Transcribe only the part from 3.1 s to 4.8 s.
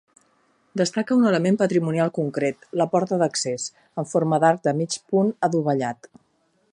d'accés, en forma d'arc de